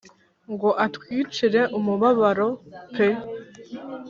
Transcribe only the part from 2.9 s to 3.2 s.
pe!